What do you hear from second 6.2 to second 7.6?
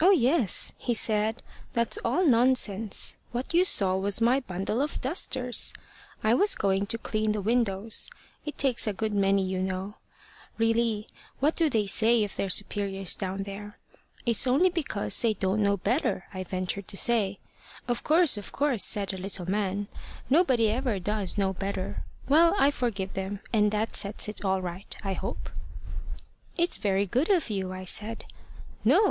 I was going to clean the